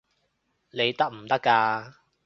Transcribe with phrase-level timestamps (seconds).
[0.71, 1.93] 你得唔得㗎？